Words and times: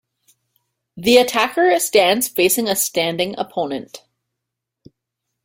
The 0.97 1.17
attacker 1.17 1.77
stands 1.77 2.27
facing 2.27 2.67
a 2.67 2.75
standing 2.75 3.37
opponent. 3.37 4.01